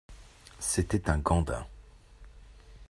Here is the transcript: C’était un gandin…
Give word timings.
C’était 0.57 1.11
un 1.11 1.19
gandin… 1.19 1.63